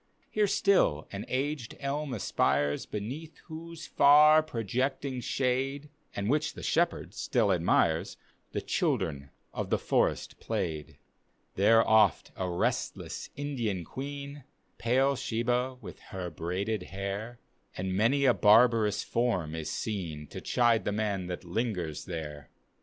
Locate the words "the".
6.55-6.63, 8.51-8.61, 9.69-9.77, 20.83-20.91